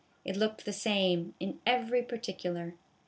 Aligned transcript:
It 0.25 0.35
looked 0.35 0.65
the 0.65 0.73
same, 0.73 1.35
in 1.39 1.59
every 1.67 2.01
particular. 2.01 2.73